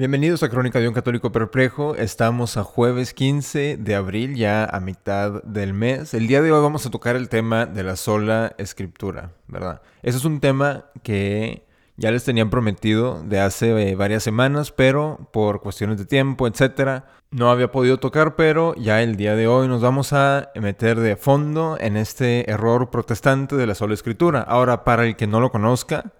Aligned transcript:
Bienvenidos 0.00 0.42
a 0.42 0.48
Crónica 0.48 0.80
de 0.80 0.88
un 0.88 0.94
Católico 0.94 1.30
Perplejo. 1.30 1.94
Estamos 1.94 2.56
a 2.56 2.64
jueves 2.64 3.12
15 3.12 3.76
de 3.76 3.94
abril, 3.94 4.34
ya 4.34 4.64
a 4.64 4.80
mitad 4.80 5.42
del 5.42 5.74
mes. 5.74 6.14
El 6.14 6.26
día 6.26 6.40
de 6.40 6.50
hoy 6.50 6.62
vamos 6.62 6.86
a 6.86 6.90
tocar 6.90 7.16
el 7.16 7.28
tema 7.28 7.66
de 7.66 7.82
la 7.82 7.96
sola 7.96 8.54
escritura, 8.56 9.32
¿verdad? 9.46 9.82
Ese 10.02 10.16
es 10.16 10.24
un 10.24 10.40
tema 10.40 10.86
que 11.02 11.66
ya 11.98 12.10
les 12.10 12.24
tenían 12.24 12.48
prometido 12.48 13.22
de 13.24 13.40
hace 13.40 13.90
eh, 13.90 13.94
varias 13.94 14.22
semanas, 14.22 14.72
pero 14.72 15.28
por 15.34 15.60
cuestiones 15.60 15.98
de 15.98 16.06
tiempo, 16.06 16.46
etcétera, 16.46 17.04
no 17.30 17.50
había 17.50 17.70
podido 17.70 17.98
tocar, 17.98 18.36
pero 18.36 18.74
ya 18.76 19.02
el 19.02 19.16
día 19.16 19.36
de 19.36 19.48
hoy 19.48 19.68
nos 19.68 19.82
vamos 19.82 20.14
a 20.14 20.48
meter 20.54 20.98
de 20.98 21.16
fondo 21.16 21.76
en 21.78 21.98
este 21.98 22.50
error 22.50 22.88
protestante 22.88 23.54
de 23.54 23.66
la 23.66 23.74
sola 23.74 23.92
escritura. 23.92 24.40
Ahora, 24.40 24.82
para 24.82 25.04
el 25.04 25.14
que 25.16 25.26
no 25.26 25.40
lo 25.40 25.52
conozca, 25.52 26.10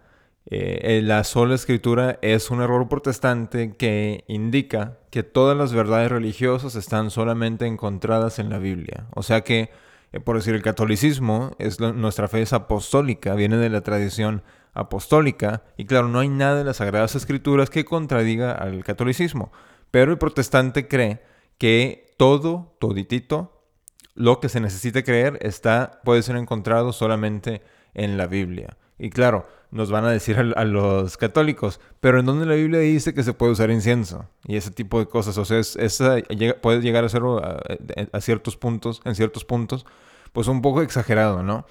eh, 0.47 1.01
la 1.05 1.23
sola 1.25 1.55
escritura 1.55 2.19
es 2.23 2.51
un 2.51 2.63
error 2.63 2.89
protestante 2.89 3.77
que 3.77 4.25
indica 4.27 4.99
que 5.11 5.23
todas 5.23 5.57
las 5.57 5.73
verdades 5.73 6.11
religiosas 6.11 6.75
están 6.77 7.11
solamente 7.11 7.67
encontradas 7.67 8.39
en 8.39 8.49
la 8.49 8.59
Biblia. 8.59 9.07
O 9.15 9.23
sea 9.23 9.43
que, 9.43 9.71
eh, 10.13 10.21
por 10.21 10.37
decir, 10.37 10.55
el 10.55 10.63
catolicismo, 10.63 11.55
es 11.59 11.79
nuestra 11.81 12.29
fe 12.29 12.43
es 12.43 12.53
apostólica, 12.53 13.35
viene 13.35 13.59
de 13.59 13.69
la 13.69 13.83
tradición 13.83 14.43
apostólica, 14.73 15.63
y 15.77 15.85
claro, 15.85 16.09
no 16.09 16.21
hay 16.21 16.29
nada 16.29 16.61
en 16.61 16.67
las 16.67 16.79
Sagradas 16.79 17.17
Escrituras 17.17 17.71
que 17.71 17.85
contradiga 17.85 18.53
al 18.53 18.83
catolicismo. 18.85 19.53
Pero 19.91 20.13
el 20.13 20.19
protestante 20.19 20.89
cree 20.89 21.23
que 21.59 22.15
todo, 22.17 22.77
toditito, 22.79 23.65
lo 24.15 24.41
que 24.41 24.49
se 24.49 24.61
necesite 24.61 25.05
creer 25.05 25.39
está, 25.43 26.01
puede 26.05 26.23
ser 26.23 26.37
encontrado 26.37 26.93
solamente 26.93 27.63
en 27.95 28.17
la 28.17 28.27
Biblia. 28.27 28.77
Y 29.03 29.09
claro, 29.09 29.47
nos 29.71 29.91
van 29.91 30.05
a 30.05 30.11
decir 30.11 30.37
a, 30.39 30.65
los 30.65 31.17
católicos, 31.17 31.81
pero 32.01 32.21
¿en 32.21 32.27
dónde 32.27 32.45
la 32.45 32.55
Biblia 32.55 32.81
dice 32.81 33.15
que 33.15 33.23
se 33.23 33.33
puede 33.33 33.53
usar 33.53 33.71
incienso? 33.71 34.29
Y 34.45 34.57
ese 34.57 34.71
tipo 34.71 34.99
de 34.99 35.07
cosas. 35.07 35.39
O 35.39 35.47
sea, 35.47 35.59
es, 35.59 36.03
puede 36.61 36.83
llegar 36.83 37.05
a 37.05 37.09
ser 37.09 37.23
a, 37.23 38.21
ciertos 38.21 38.59
puntos, 38.59 39.01
en 39.07 39.15
ciertos 39.15 39.47
puntos, 39.47 39.87
pues 40.35 40.49
un 40.49 40.61
poco 40.61 40.83
exagerado, 40.83 41.43
¿no? 41.43 41.65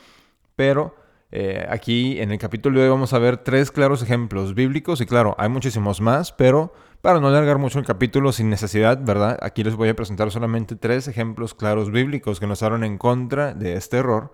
Pero 0.55 0.95
eh, 1.31 1.67
aquí 1.69 2.19
en 2.19 2.31
el 2.31 2.39
capítulo 2.39 2.79
de 2.79 2.85
hoy 2.85 2.89
vamos 2.89 3.13
a 3.13 3.19
ver 3.19 3.37
tres 3.37 3.69
claros 3.69 4.01
ejemplos 4.01 4.55
bíblicos 4.55 4.99
y 4.99 5.05
claro, 5.05 5.35
hay 5.37 5.49
muchísimos 5.49 6.01
más, 6.01 6.31
pero 6.31 6.73
para 7.01 7.19
no 7.19 7.27
alargar 7.27 7.59
mucho 7.59 7.77
el 7.77 7.85
capítulo 7.85 8.31
sin 8.31 8.49
necesidad, 8.49 8.99
¿verdad? 9.05 9.37
Aquí 9.43 9.63
les 9.63 9.75
voy 9.75 9.89
a 9.89 9.95
presentar 9.95 10.31
solamente 10.31 10.75
tres 10.75 11.07
ejemplos 11.07 11.53
claros 11.53 11.91
bíblicos 11.91 12.39
que 12.39 12.47
nos 12.47 12.63
hablan 12.63 12.83
en 12.83 12.97
contra 12.97 13.53
de 13.53 13.73
este 13.73 13.97
error. 13.97 14.33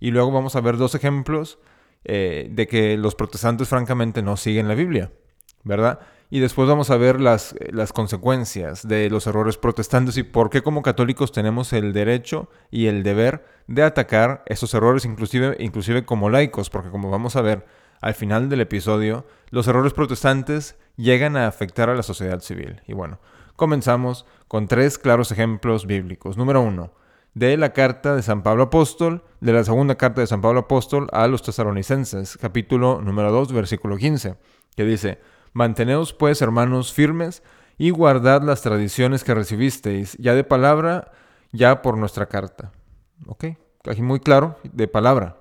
Y 0.00 0.12
luego 0.12 0.32
vamos 0.32 0.56
a 0.56 0.62
ver 0.62 0.78
dos 0.78 0.94
ejemplos 0.94 1.58
eh, 2.04 2.48
de 2.50 2.66
que 2.66 2.96
los 2.96 3.14
protestantes 3.14 3.68
francamente 3.68 4.22
no 4.22 4.36
siguen 4.36 4.68
la 4.68 4.74
Biblia, 4.74 5.10
¿verdad? 5.62 6.00
Y 6.30 6.40
después 6.40 6.66
vamos 6.66 6.90
a 6.90 6.96
ver 6.96 7.20
las, 7.20 7.54
las 7.70 7.92
consecuencias 7.92 8.88
de 8.88 9.10
los 9.10 9.26
errores 9.26 9.58
protestantes 9.58 10.16
y 10.16 10.22
por 10.22 10.48
qué 10.48 10.62
como 10.62 10.80
católicos 10.82 11.30
tenemos 11.30 11.72
el 11.74 11.92
derecho 11.92 12.48
y 12.70 12.86
el 12.86 13.02
deber 13.02 13.44
de 13.66 13.82
atacar 13.82 14.42
esos 14.46 14.72
errores, 14.72 15.04
inclusive, 15.04 15.56
inclusive 15.60 16.06
como 16.06 16.30
laicos, 16.30 16.70
porque 16.70 16.90
como 16.90 17.10
vamos 17.10 17.36
a 17.36 17.42
ver 17.42 17.66
al 18.00 18.14
final 18.14 18.48
del 18.48 18.62
episodio, 18.62 19.26
los 19.50 19.68
errores 19.68 19.92
protestantes 19.92 20.76
llegan 20.96 21.36
a 21.36 21.46
afectar 21.46 21.88
a 21.88 21.94
la 21.94 22.02
sociedad 22.02 22.40
civil. 22.40 22.80
Y 22.86 22.94
bueno, 22.94 23.20
comenzamos 23.56 24.26
con 24.48 24.68
tres 24.68 24.98
claros 24.98 25.30
ejemplos 25.32 25.86
bíblicos. 25.86 26.36
Número 26.36 26.60
uno, 26.60 26.92
de 27.34 27.56
la 27.56 27.72
carta 27.72 28.14
de 28.14 28.22
San 28.22 28.42
Pablo 28.42 28.64
Apóstol, 28.64 29.24
de 29.40 29.52
la 29.52 29.64
segunda 29.64 29.94
carta 29.96 30.20
de 30.20 30.26
San 30.26 30.40
Pablo 30.40 30.60
Apóstol 30.60 31.08
a 31.12 31.26
los 31.26 31.42
tesalonicenses, 31.42 32.36
capítulo 32.36 33.00
número 33.00 33.32
2, 33.32 33.52
versículo 33.52 33.96
15, 33.96 34.36
que 34.76 34.84
dice, 34.84 35.18
Manteneos 35.52 36.12
pues, 36.12 36.42
hermanos, 36.42 36.92
firmes 36.92 37.42
y 37.78 37.90
guardad 37.90 38.42
las 38.42 38.62
tradiciones 38.62 39.24
que 39.24 39.34
recibisteis, 39.34 40.16
ya 40.18 40.34
de 40.34 40.44
palabra, 40.44 41.12
ya 41.52 41.82
por 41.82 41.96
nuestra 41.96 42.26
carta. 42.26 42.72
¿Ok? 43.26 43.44
Aquí 43.88 44.02
muy 44.02 44.20
claro, 44.20 44.58
de 44.62 44.88
palabra. 44.88 45.38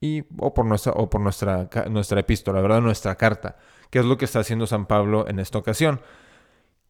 Y, 0.00 0.24
o 0.38 0.52
por 0.52 0.66
nuestra, 0.66 0.92
o 0.92 1.08
por 1.08 1.20
nuestra, 1.20 1.68
nuestra 1.88 2.20
epístola, 2.20 2.60
¿verdad? 2.60 2.80
Nuestra 2.80 3.14
carta, 3.16 3.56
que 3.90 3.98
es 3.98 4.04
lo 4.04 4.18
que 4.18 4.26
está 4.26 4.40
haciendo 4.40 4.66
San 4.66 4.86
Pablo 4.86 5.26
en 5.28 5.38
esta 5.38 5.58
ocasión. 5.58 6.00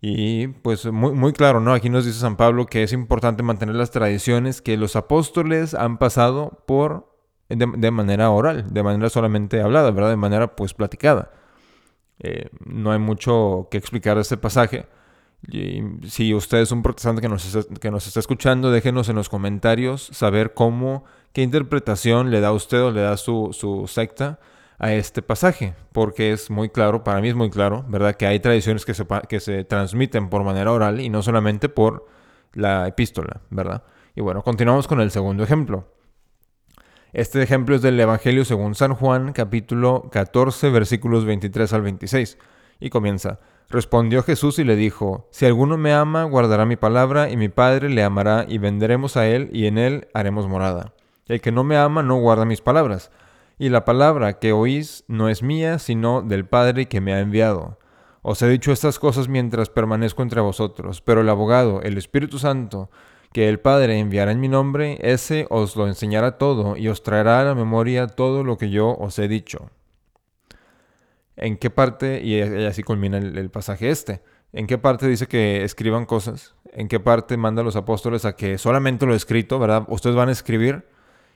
Y 0.01 0.49
pues 0.49 0.87
muy, 0.87 1.13
muy 1.13 1.33
claro, 1.33 1.61
¿no? 1.61 1.73
Aquí 1.73 1.89
nos 1.89 2.05
dice 2.05 2.19
San 2.19 2.37
Pablo 2.37 2.67
que 2.67 2.83
es 2.83 2.93
importante 2.93 3.43
mantener 3.43 3.75
las 3.75 3.91
tradiciones 3.91 4.61
que 4.61 4.77
los 4.77 4.95
apóstoles 4.95 5.75
han 5.75 5.99
pasado 5.99 6.63
por 6.67 7.17
de, 7.49 7.91
manera 7.91 8.31
oral, 8.31 8.73
de 8.73 8.83
manera 8.83 9.09
solamente 9.09 9.61
hablada, 9.61 9.91
¿verdad? 9.91 10.11
De 10.11 10.17
manera 10.17 10.57
pues 10.57 10.75
platicada. 10.75 11.31
Eh, 12.19 12.51
no 12.65 12.93
hay 12.93 12.99
mucho 12.99 13.69
que 13.71 13.79
explicar 13.79 14.17
de 14.17 14.23
este 14.23 14.37
pasaje. 14.37 14.87
Si 16.09 16.35
usted 16.35 16.59
es 16.59 16.73
un 16.73 16.83
protestante 16.83 17.21
que 17.23 17.29
nos, 17.29 17.55
está, 17.55 17.75
que 17.75 17.91
nos 17.91 18.07
está 18.07 18.21
escuchando, 18.21 18.71
déjenos 18.71 19.09
en 19.09 19.17
los 19.17 19.29
comentarios 19.29 20.03
saber 20.13 20.55
cómo, 20.55 21.05
qué 21.33 21.43
interpretación 21.43 22.31
le 22.31 22.41
da 22.41 22.53
usted 22.53 22.83
o 22.83 22.91
le 22.91 23.03
da 23.03 23.17
su, 23.17 23.51
su 23.53 23.87
secta 23.87 24.41
a 24.79 24.93
este 24.93 25.23
pasaje, 25.23 25.75
porque 25.93 26.33
es 26.33 26.51
muy 26.51 26.69
claro, 26.69 27.03
para 27.03 27.21
mí 27.21 27.29
es 27.29 27.35
muy 27.35 27.51
claro, 27.51 27.85
¿verdad? 27.89 28.15
Que 28.15 28.27
hay 28.27 28.41
tradiciones 28.41 28.85
que 28.85 28.95
se, 28.95 29.07
que 29.29 29.41
se 29.41 29.65
transmiten 29.65 30.29
por 30.29 30.45
manera 30.45 30.73
oral 30.73 31.01
y 31.01 31.09
no 31.09 31.23
solamente 31.23 31.69
por 31.69 32.07
la 32.53 32.87
epístola, 32.87 33.41
¿verdad? 33.51 33.85
Y 34.15 34.21
bueno, 34.21 34.43
continuamos 34.43 34.87
con 34.87 35.01
el 35.01 35.11
segundo 35.11 35.45
ejemplo. 35.45 35.93
Este 37.13 37.43
ejemplo 37.43 37.77
es 37.77 37.83
del 37.83 37.99
Evangelio 37.99 38.45
según 38.45 38.75
San 38.75 38.95
Juan, 38.95 39.33
capítulo 39.33 40.09
14, 40.13 40.69
versículos 40.71 41.25
23 41.25 41.73
al 41.73 41.83
26, 41.83 42.39
y 42.81 42.91
comienza. 42.91 43.41
Respondió 43.69 44.23
Jesús 44.23 44.59
y 44.59 44.65
le 44.65 44.77
dijo, 44.77 45.27
Si 45.33 45.47
alguno 45.47 45.79
me 45.79 45.93
ama, 45.95 46.25
guardará 46.25 46.67
mi 46.67 46.77
palabra, 46.77 47.31
y 47.31 47.37
mi 47.37 47.49
Padre 47.49 47.89
le 47.89 48.03
amará, 48.03 48.45
y 48.47 48.59
venderemos 48.59 49.17
a 49.17 49.27
él, 49.27 49.49
y 49.53 49.67
en 49.67 49.79
él 49.79 50.09
haremos 50.13 50.47
morada. 50.47 50.93
El 51.27 51.41
que 51.41 51.53
no 51.53 51.65
me 51.65 51.77
ama 51.77 52.03
no 52.03 52.17
guarda 52.17 52.45
mis 52.45 52.61
palabras 52.61 53.11
y 53.59 53.69
la 53.71 53.85
palabra 53.85 54.39
que 54.39 54.53
oís 54.53 55.05
no 55.09 55.29
es 55.29 55.43
mía, 55.43 55.79
sino 55.79 56.23
del 56.23 56.47
Padre 56.47 56.87
que 56.87 57.01
me 57.01 57.15
ha 57.15 57.21
enviado. 57.21 57.79
Os 58.23 58.43
he 58.43 58.49
dicho 58.49 58.73
estas 58.73 58.99
cosas 58.99 59.29
mientras 59.29 59.71
permanezco 59.71 60.23
entre 60.23 60.41
vosotros, 60.41 61.01
pero 61.01 61.21
el 61.21 61.29
abogado, 61.29 61.81
el 61.83 61.97
Espíritu 61.97 62.39
Santo, 62.39 62.91
que 63.33 63.49
el 63.49 63.61
Padre 63.61 63.99
enviará 63.99 64.33
en 64.33 64.41
mi 64.41 64.49
nombre, 64.49 64.99
ese 65.01 65.47
os 65.49 65.77
lo 65.77 65.87
enseñará 65.87 66.39
todo 66.39 66.77
y 66.77 66.89
os 66.89 67.03
traerá 67.03 67.41
a 67.41 67.45
la 67.45 67.55
memoria 67.55 68.09
todo 68.09 68.45
lo 68.45 68.59
que 68.59 68.71
yo 68.71 68.97
os 68.97 69.19
he 69.19 69.29
dicho. 69.29 69.71
¿En 71.37 71.57
qué 71.57 71.71
parte, 71.71 72.23
y 72.23 72.41
así 72.41 72.83
culmina 72.83 73.19
el, 73.19 73.51
pasaje 73.51 73.91
este, 73.91 74.23
en 74.53 74.67
qué 74.67 74.79
parte 74.79 75.07
dice 75.07 75.27
que 75.27 75.65
escriban 75.65 76.07
cosas? 76.07 76.55
¿En 76.73 76.89
qué 76.89 76.99
parte 76.99 77.37
manda 77.37 77.61
a 77.63 77.65
los 77.65 77.77
apóstoles 77.77 78.25
a 78.25 78.37
que 78.37 78.59
solamente 78.59 79.07
lo 79.07 79.15
escrito, 79.15 79.59
¿verdad? 79.59 79.85
Ustedes 79.89 80.17
van 80.17 80.31
a 80.31 80.33
escribir 80.33 80.87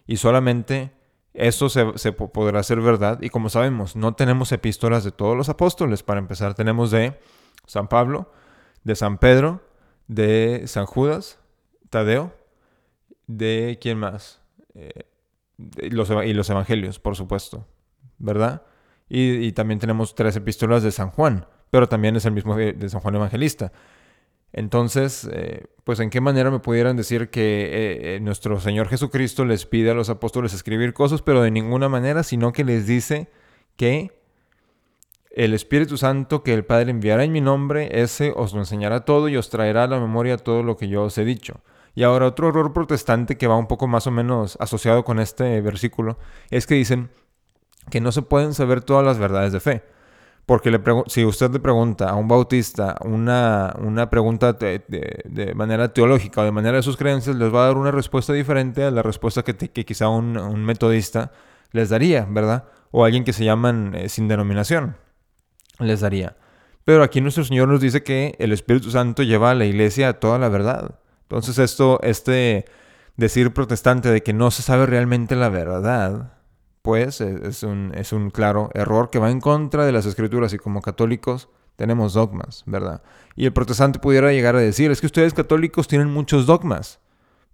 y 0.07 0.17
solamente 0.17 0.91
esto 1.33 1.69
se, 1.69 2.13
podrá 2.13 2.63
ser 2.63 2.81
verdad 2.81 3.21
y 3.23 3.29
como 3.31 3.49
sabemos, 3.51 3.95
no 3.95 4.15
tenemos 4.15 4.51
epístolas 4.53 5.05
de 5.05 5.13
todos 5.13 5.37
los 5.37 5.49
apóstoles. 5.49 6.03
Para 6.03 6.21
empezar, 6.21 6.55
tenemos 6.55 6.91
de 6.91 7.19
San 7.67 7.89
Pablo, 7.89 8.33
de 8.83 8.97
San 8.97 9.19
Pedro, 9.19 9.63
de 10.09 10.65
San 10.67 10.87
Judas, 10.87 11.39
Tadeo, 11.89 12.33
de 13.27 13.79
quién 13.81 13.99
más? 13.99 14.41
Eh, 14.75 15.05
y 15.83 15.91
los 15.91 16.51
evangelios, 16.51 16.99
por 16.99 17.17
supuesto, 17.17 17.67
¿verdad? 18.19 18.63
Y, 19.09 19.53
también 19.53 19.81
tenemos 19.81 20.15
tres 20.15 20.37
epístolas 20.37 20.83
de 20.83 20.93
San 20.93 21.11
Juan, 21.11 21.47
pero 21.71 21.89
también 21.89 22.17
es 22.17 22.25
el 22.25 22.33
mismo 22.33 22.57
de 22.57 22.89
San 22.89 23.01
Juan 23.01 23.17
Evangelista. 23.17 23.73
Entonces, 24.53 25.29
eh, 25.33 25.67
pues 25.85 26.01
en 26.01 26.11
qué 26.11 26.21
manera 26.21 26.51
me 26.51 26.59
pudieran 26.59 26.97
decir 26.97 27.31
que 27.31 27.63
eh, 27.65 28.17
eh, 28.17 28.21
nuestro 28.21 28.61
Señor 28.61 28.89
Jesucristo 28.89 29.45
les 29.45 29.67
pide 29.67 29.91
a 29.91 29.95
los 29.95 30.11
apóstoles 30.11 30.53
escribir 30.53 30.93
cosas, 30.93 31.23
pero 31.23 31.43
de 31.43 31.51
ninguna 31.51 31.89
manera, 31.89 32.23
sino 32.23 32.53
que 32.53 32.65
les 32.65 32.87
dice 32.87 33.31
que 33.77 34.13
el 35.31 35.55
Espíritu 35.55 35.97
Santo 35.97 36.43
que 36.43 36.53
el 36.53 36.65
Padre 36.65 36.91
enviará 36.91 37.23
en 37.23 37.33
mi 37.33 37.41
nombre, 37.41 38.01
ese 38.03 38.33
os 38.35 38.53
lo 38.53 38.59
enseñará 38.59 39.05
todo 39.05 39.29
y 39.29 39.37
os 39.37 39.49
traerá 39.49 39.85
a 39.85 39.87
la 39.87 40.01
memoria 40.01 40.37
todo 40.37 40.65
lo 40.65 40.77
que 40.77 40.89
yo 40.89 41.05
os 41.05 41.17
he 41.19 41.25
dicho. 41.25 41.61
Y 41.95 42.03
ahora 42.03 42.27
otro 42.27 42.49
error 42.49 42.73
protestante 42.73 43.37
que 43.37 43.47
va 43.47 43.57
un 43.57 43.67
poco 43.67 43.87
más 43.87 44.07
o 44.07 44.11
menos 44.11 44.57
asociado 44.61 45.05
con 45.05 45.21
este 45.21 45.61
versículo 45.61 46.19
es 46.51 46.67
que 46.67 46.75
dicen 46.75 47.11
que 47.91 48.01
no 48.01 48.13
se 48.13 48.23
pueden 48.23 48.55
saber 48.55 48.83
todas 48.83 49.05
las 49.05 49.19
verdades 49.19 49.53
de 49.53 49.61
fe. 49.61 49.83
Porque 50.47 50.71
le 50.71 50.81
si 51.07 51.25
usted 51.25 51.51
le 51.51 51.61
pregunta 51.61 52.11
a 52.11 52.17
un 52.17 52.27
bautista 52.27 52.97
una, 53.03 53.75
una 53.79 54.11
pregunta 54.11 54.53
de, 54.53 55.53
manera 55.55 55.93
teológica 55.93 56.41
o 56.41 56.45
de 56.45 56.51
manera 56.51 56.79
de 56.79 56.83
sus 56.83 56.97
creencias, 56.97 57.37
les 57.37 57.55
va 57.55 57.63
a 57.63 57.67
dar 57.67 57.77
una 57.77 57.93
respuesta 57.93 58.33
diferente 58.33 58.83
a 58.83 58.91
la 58.91 59.03
respuesta 59.03 59.43
que, 59.43 59.55
quizá 59.55 60.09
un, 60.09 60.65
metodista 60.65 61.31
les 61.73 61.91
daría, 61.91 62.27
¿verdad? 62.29 62.65
O 62.91 63.05
alguien 63.05 63.23
que 63.25 63.33
se 63.33 63.45
llaman 63.45 63.95
eh, 63.95 64.09
sin 64.09 64.27
denominación 64.27 64.97
les 65.79 66.01
daría. 66.01 66.37
Pero 66.85 67.03
aquí 67.03 67.21
nuestro 67.21 67.45
Señor 67.45 67.69
nos 67.69 67.81
dice 67.81 68.03
que 68.03 68.35
el 68.39 68.53
Espíritu 68.53 68.91
Santo 68.91 69.23
lleva 69.23 69.51
a 69.51 69.55
la 69.55 69.65
iglesia 69.65 70.09
a 70.09 70.13
toda 70.15 70.39
la 70.39 70.49
verdad. 70.49 70.99
Entonces 71.23 71.59
esto, 71.59 72.01
este 72.03 72.65
decir 73.17 73.53
protestante 73.53 74.09
de 74.09 74.23
que 74.23 74.33
no 74.33 74.51
se 74.51 74.63
sabe 74.63 74.87
realmente 74.87 75.37
la 75.37 75.49
verdad, 75.49 76.33
pues 76.83 77.21
es 77.21 77.63
un, 77.63 77.93
es 77.95 78.13
un 78.13 78.31
claro 78.31 78.71
error 78.75 79.11
que 79.11 79.19
va 79.19 79.31
en 79.31 79.41
contra 79.41 79.85
de 79.85 79.93
las 79.93 80.07
escrituras 80.07 80.53
y 80.53 80.59
como 80.59 80.81
católicos 80.81 81.49
tenemos 81.77 82.15
dogmas, 82.15 82.63
¿verdad? 82.67 83.03
Y 83.37 83.47
el 83.47 83.53
protestante 83.53 83.99
pudiera 83.99 84.33
llegar 84.33 84.57
a 84.57 84.61
decir, 84.61 84.91
es 84.91 85.01
que 85.01 85.07
ustedes 85.07 85.35
católicos 85.35 85.89
tienen 85.89 86.11
muchos 86.11 86.47
dogmas. 86.47 87.01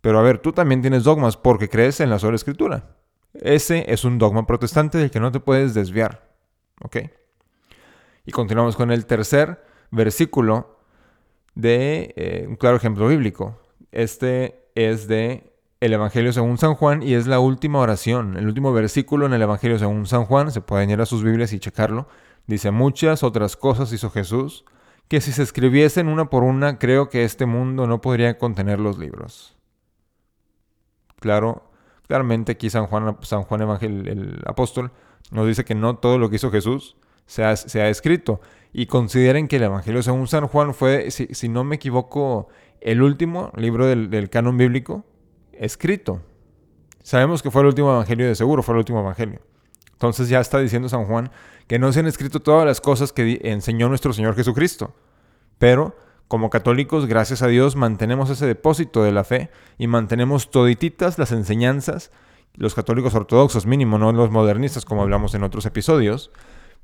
Pero 0.01 0.19
a 0.19 0.23
ver, 0.23 0.39
tú 0.39 0.53
también 0.53 0.81
tienes 0.81 1.05
dogmas 1.05 1.37
porque 1.37 1.69
crees 1.69 2.01
en 2.01 2.11
la 2.11 2.19
sola 2.19 2.37
escritura. 2.37 2.97
Ese 3.35 3.85
es 3.93 4.05
un 4.05 4.19
dogma 4.19 4.47
protestante 4.47 4.99
del 4.99 5.11
que 5.11 5.21
no 5.21 5.33
te 5.33 5.41
puedes 5.41 5.75
desviar. 5.75 6.29
¿Ok? 6.81 6.97
Y 8.25 8.33
continuamos 8.33 8.77
con 8.77 8.91
el 8.91 9.07
tercer 9.07 9.63
versículo 9.91 10.81
de 11.55 12.13
eh, 12.17 12.47
un 12.49 12.57
claro 12.57 12.77
ejemplo 12.77 13.09
bíblico. 13.09 13.61
Este 13.93 14.69
es 14.75 15.09
de 15.09 15.56
el 15.81 15.93
Evangelio 15.93 16.33
según 16.33 16.59
San 16.59 16.75
Juan 16.75 17.03
y 17.03 17.15
es 17.15 17.27
la 17.27 17.39
última 17.39 17.81
oración, 17.81 18.37
el 18.37 18.47
último 18.47 18.73
versículo 18.73 19.27
en 19.27 19.35
el 19.35 19.43
Evangelio 19.43 19.79
según 19.79 20.07
San 20.07 20.25
Juan. 20.25 20.51
Se 20.51 20.61
pueden 20.61 20.91
ir 20.91 21.01
a 21.01 21.07
sus 21.07 21.23
Biblias 21.23 21.53
y 21.53 21.61
checarlo. 21.61 22.09
Dice, 22.47 22.71
muchas 22.71 23.23
otras 23.23 23.57
cosas 23.57 23.93
hizo 23.93 24.11
Jesús 24.11 24.65
que 25.09 25.21
si 25.21 25.33
se 25.33 25.43
escribiesen 25.43 26.09
una 26.09 26.31
por 26.31 26.43
una, 26.43 26.79
creo 26.79 27.09
que 27.09 27.25
este 27.25 27.47
mundo 27.47 27.87
no 27.87 28.01
podría 28.01 28.39
contener 28.39 28.81
los 28.81 28.99
libros. 28.99 29.57
Claro, 31.21 31.71
claramente 32.07 32.53
aquí 32.53 32.71
San 32.71 32.87
Juan, 32.87 33.17
San 33.23 33.43
Juan 33.43 33.79
el 33.83 34.43
apóstol, 34.47 34.91
nos 35.31 35.47
dice 35.47 35.65
que 35.65 35.75
no 35.75 35.97
todo 35.97 36.19
lo 36.19 36.29
que 36.29 36.37
hizo 36.37 36.51
Jesús 36.51 36.97
se 37.27 37.45
ha, 37.45 37.89
escrito. 37.89 38.41
Y 38.73 38.87
consideren 38.87 39.49
que 39.49 39.57
el 39.57 39.65
Evangelio 39.65 40.03
según 40.03 40.27
San 40.27 40.47
Juan 40.49 40.75
fue, 40.75 41.11
si, 41.11 41.49
no 41.49 41.65
me 41.65 41.77
equivoco, 41.77 42.49
el 42.81 43.03
último 43.03 43.53
libro 43.57 43.87
del, 43.87 44.11
del, 44.11 44.29
canon 44.29 44.57
bíblico 44.57 45.05
escrito. 45.61 46.23
Sabemos 47.03 47.43
que 47.43 47.51
fue 47.51 47.63
el 47.63 47.69
último 47.69 47.93
Evangelio 47.93 48.27
de 48.27 48.35
seguro, 48.35 48.63
fue 48.63 48.75
el 48.75 48.79
último 48.79 49.01
Evangelio. 49.01 49.41
Entonces 49.93 50.29
ya 50.29 50.41
está 50.41 50.59
diciendo 50.59 50.89
San 50.89 51.07
Juan 51.07 51.31
que 51.67 51.79
no 51.79 51.93
se 51.93 52.01
han 52.01 52.07
escrito 52.07 52.41
todas 52.41 52.67
las 52.67 52.81
cosas 52.81 53.13
que 53.13 53.41
enseñó 53.45 53.89
nuestro 53.89 54.13
Señor 54.13 54.35
Jesucristo. 54.35 54.95
Pero 55.59 55.97
como 56.29 56.51
católicos, 56.51 57.07
gracias 57.07 57.43
a 57.43 57.47
Dios, 57.47 57.77
mantenemos 57.77 58.31
ese 58.31 58.47
depósito 58.47 59.05
de 59.05 59.13
la 59.13 59.23
fe 59.23 59.51
y 59.79 59.87
mantenemos 59.87 60.51
todititas 60.51 61.19
las 61.19 61.31
enseñanzas, 61.31 62.11
los 62.55 62.75
católicos 62.75 63.15
ortodoxos 63.15 63.65
mínimo, 63.65 63.97
no 63.97 64.11
los 64.13 64.31
modernistas 64.31 64.85
como 64.85 65.03
hablamos 65.03 65.35
en 65.35 65.45
otros 65.45 65.67
episodios, 65.67 66.33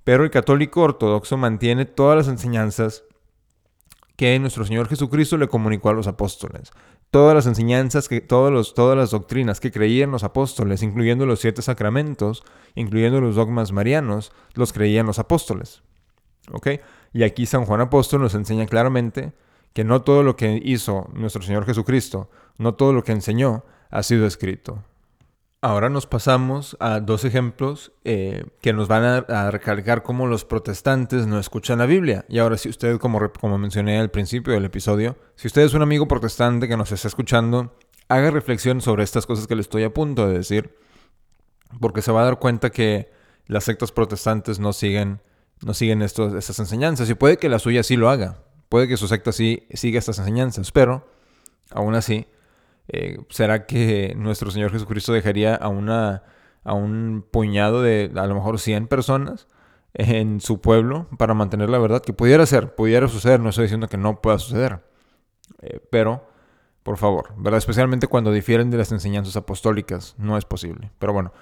pero 0.04 0.22
el 0.22 0.30
católico 0.30 0.82
ortodoxo 0.82 1.36
mantiene 1.36 1.86
todas 1.86 2.16
las 2.16 2.28
enseñanzas 2.28 3.04
que 4.16 4.38
nuestro 4.38 4.64
Señor 4.64 4.88
Jesucristo 4.88 5.36
le 5.36 5.48
comunicó 5.48 5.88
a 5.88 5.94
los 5.94 6.06
apóstoles. 6.06 6.70
Todas 7.12 7.34
las 7.34 7.46
enseñanzas, 7.46 8.08
que, 8.08 8.22
todos 8.22 8.72
todas 8.72 8.96
las 8.96 9.10
doctrinas 9.10 9.60
que 9.60 9.70
creían 9.70 10.10
los 10.10 10.24
apóstoles, 10.24 10.82
incluyendo 10.82 11.26
los 11.26 11.40
siete 11.40 11.60
sacramentos, 11.60 12.42
incluyendo 12.74 13.20
los 13.20 13.36
dogmas 13.36 13.70
marianos, 13.70 14.32
los 14.54 14.72
creían 14.72 15.04
los 15.04 15.18
apóstoles. 15.18 15.82
¿Ok? 16.52 16.68
Y 17.12 17.22
aquí 17.24 17.44
San 17.44 17.66
Juan 17.66 17.82
Apóstol 17.82 18.22
nos 18.22 18.34
enseña 18.34 18.64
claramente 18.64 19.34
que 19.74 19.84
no 19.84 20.00
todo 20.00 20.22
lo 20.22 20.36
que 20.36 20.58
hizo 20.64 21.10
nuestro 21.12 21.42
Señor 21.42 21.66
Jesucristo, 21.66 22.30
no 22.56 22.76
todo 22.76 22.94
lo 22.94 23.04
que 23.04 23.12
enseñó, 23.12 23.62
ha 23.90 24.02
sido 24.02 24.26
escrito. 24.26 24.82
Ahora 25.64 25.88
nos 25.88 26.08
pasamos 26.08 26.76
a 26.80 26.98
dos 26.98 27.24
ejemplos 27.24 27.92
eh, 28.02 28.44
que 28.60 28.72
nos 28.72 28.88
van 28.88 29.24
a, 29.28 29.50
recalcar 29.52 30.02
cómo 30.02 30.26
los 30.26 30.44
protestantes 30.44 31.28
no 31.28 31.38
escuchan 31.38 31.78
la 31.78 31.86
Biblia. 31.86 32.24
Y 32.28 32.40
ahora 32.40 32.58
si 32.58 32.68
usted, 32.68 32.98
como, 32.98 33.20
como 33.40 33.58
mencioné 33.58 34.00
al 34.00 34.10
principio 34.10 34.54
del 34.54 34.64
episodio, 34.64 35.16
si 35.36 35.46
usted 35.46 35.62
es 35.62 35.72
un 35.74 35.82
amigo 35.82 36.08
protestante 36.08 36.66
que 36.66 36.76
nos 36.76 36.90
está 36.90 37.06
escuchando, 37.06 37.76
haga 38.08 38.32
reflexión 38.32 38.80
sobre 38.80 39.04
estas 39.04 39.24
cosas 39.24 39.46
que 39.46 39.54
le 39.54 39.60
estoy 39.60 39.84
a 39.84 39.94
punto 39.94 40.26
de 40.26 40.38
decir, 40.38 40.76
porque 41.80 42.02
se 42.02 42.10
va 42.10 42.22
a 42.22 42.24
dar 42.24 42.40
cuenta 42.40 42.70
que 42.70 43.12
las 43.46 43.62
sectas 43.62 43.92
protestantes 43.92 44.58
no 44.58 44.72
siguen 44.72 45.20
no 45.64 45.74
siguen 45.74 46.02
estas 46.02 46.58
enseñanzas. 46.58 47.08
Y 47.08 47.14
puede 47.14 47.36
que 47.36 47.48
la 47.48 47.60
suya 47.60 47.84
sí 47.84 47.96
lo 47.96 48.10
haga. 48.10 48.38
Puede 48.68 48.88
que 48.88 48.96
su 48.96 49.06
secta 49.06 49.30
sí 49.30 49.68
siga 49.72 50.00
estas 50.00 50.18
enseñanzas. 50.18 50.72
Pero, 50.72 51.06
aún 51.70 51.94
así, 51.94 52.26
eh, 52.88 53.18
¿será 53.28 53.66
que 53.66 54.14
nuestro 54.16 54.50
Señor 54.50 54.70
Jesucristo 54.72 55.12
dejaría 55.12 55.54
a, 55.54 55.68
una, 55.68 56.24
a 56.64 56.74
un 56.74 57.24
puñado 57.30 57.82
de 57.82 58.10
a 58.14 58.26
lo 58.26 58.34
mejor 58.34 58.58
100 58.58 58.88
personas 58.88 59.48
en 59.94 60.40
su 60.40 60.60
pueblo 60.60 61.08
para 61.18 61.34
mantener 61.34 61.70
la 61.70 61.78
verdad? 61.78 62.02
Que 62.02 62.12
pudiera 62.12 62.44
ser, 62.46 62.74
pudiera 62.74 63.08
suceder. 63.08 63.40
No 63.40 63.50
estoy 63.50 63.64
diciendo 63.64 63.88
que 63.88 63.98
no 63.98 64.20
pueda 64.20 64.38
suceder. 64.38 64.80
Eh, 65.60 65.80
pero, 65.90 66.28
por 66.82 66.96
favor, 66.96 67.34
¿verdad? 67.36 67.58
Especialmente 67.58 68.08
cuando 68.08 68.32
difieren 68.32 68.70
de 68.70 68.78
las 68.78 68.92
enseñanzas 68.92 69.36
apostólicas. 69.36 70.14
No 70.18 70.36
es 70.36 70.44
posible. 70.44 70.90
Pero 70.98 71.12
bueno. 71.12 71.32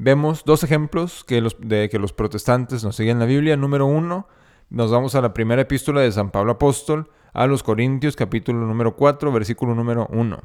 Vemos 0.00 0.44
dos 0.44 0.62
ejemplos 0.62 1.24
que 1.24 1.40
los, 1.40 1.56
de 1.58 1.88
que 1.88 1.98
los 1.98 2.12
protestantes 2.12 2.84
nos 2.84 2.94
siguen 2.94 3.18
la 3.18 3.24
Biblia. 3.24 3.56
Número 3.56 3.84
uno, 3.84 4.28
nos 4.70 4.92
vamos 4.92 5.16
a 5.16 5.20
la 5.20 5.34
primera 5.34 5.62
epístola 5.62 6.00
de 6.00 6.12
San 6.12 6.30
Pablo 6.30 6.52
Apóstol 6.52 7.10
a 7.32 7.48
los 7.48 7.64
Corintios, 7.64 8.14
capítulo 8.14 8.64
número 8.64 8.94
4, 8.94 9.32
versículo 9.32 9.74
número 9.74 10.06
1. 10.12 10.38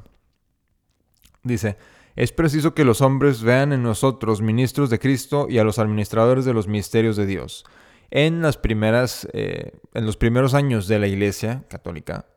Dice, 1.44 1.78
es 2.16 2.32
preciso 2.32 2.74
que 2.74 2.86
los 2.86 3.02
hombres 3.02 3.42
vean 3.42 3.74
en 3.74 3.84
nosotros 3.84 4.42
ministros 4.42 4.90
de 4.90 5.00
Cristo 5.00 5.48
y 5.50 5.58
a 5.58 5.64
los 5.64 5.80
administradores 5.80 6.46
de 6.46 6.54
los 6.54 6.68
misterios 6.68 7.16
de 7.16 7.26
Dios. 7.26 7.66
En, 8.12 8.42
las 8.42 8.58
primeras, 8.58 9.28
eh, 9.34 9.72
en 9.94 10.06
los 10.06 10.18
primeros 10.18 10.54
años 10.54 10.88
de 10.88 11.00
la 11.00 11.08
Iglesia 11.08 11.64
católica, 11.70 12.28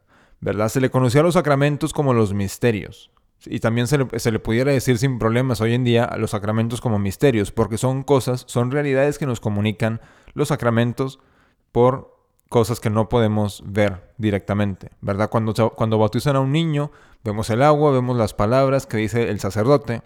¿verdad? 0.41 0.69
Se 0.69 0.81
le 0.81 0.91
conocía 0.91 1.21
a 1.21 1.25
los 1.25 1.35
sacramentos 1.35 1.93
como 1.93 2.15
los 2.15 2.33
misterios. 2.33 3.11
Y 3.45 3.61
también 3.61 3.87
se 3.87 3.99
le, 3.99 4.39
pudiera 4.39 4.73
decir 4.73 4.99
sin 4.99 5.19
problemas 5.19 5.61
hoy 5.61 5.75
en 5.75 5.85
día 5.85 6.05
a 6.05 6.17
los 6.17 6.31
sacramentos 6.31 6.81
como 6.81 6.99
misterios, 6.99 7.53
porque 7.53 7.79
son 7.79 8.03
cosas, 8.03 8.45
son 8.49 8.71
realidades 8.71 9.19
que 9.19 9.27
nos 9.27 9.41
comunican 9.41 10.01
los 10.33 10.49
sacramentos 10.49 11.21
por 11.71 12.16
cosas 12.49 12.81
que 12.81 12.91
no 12.91 13.09
podemos 13.09 13.63
ver 13.67 14.13
directamente, 14.19 14.91
¿verdad? 15.01 15.31
Cuando, 15.31 15.53
cuando 15.75 15.99
bautizan 15.99 16.37
a 16.37 16.41
un 16.41 16.53
niño, 16.53 16.93
vemos 17.25 17.51
el 17.51 17.63
agua, 17.63 17.91
vemos 17.91 18.17
las 18.17 18.35
palabras 18.35 18.87
que 18.87 18.97
dice 18.97 19.29
el 19.29 19.41
sacerdote, 19.41 20.03